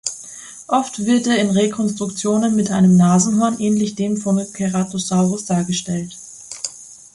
[0.67, 6.17] Oft wird er in Rekonstruktionen mit einem Nasenhorn, ähnlich dem von "Ceratosaurus" dargestellt.